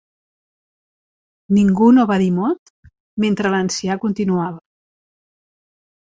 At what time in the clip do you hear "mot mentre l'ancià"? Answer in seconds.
2.37-3.99